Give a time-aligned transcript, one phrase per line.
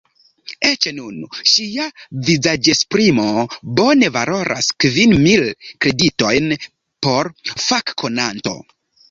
[0.67, 1.17] Eĉ nun,
[1.51, 1.83] ŝia
[2.29, 3.25] vizaĝesprimo
[3.81, 5.47] bone valoras kvin mil
[5.87, 6.51] kreditojn
[7.09, 7.31] por
[7.69, 8.59] fakkonanto.